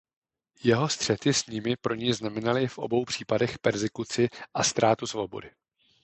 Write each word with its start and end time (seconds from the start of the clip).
Jeho 0.63 0.89
střety 0.89 1.33
s 1.33 1.45
nimi 1.45 1.75
pro 1.75 1.93
něj 1.95 2.13
znamenaly 2.13 2.67
v 2.67 2.77
obou 2.77 3.05
případech 3.05 3.59
perzekuci 3.59 4.27
a 4.53 4.63
ztrátu 4.63 5.07
svobody. 5.07 5.51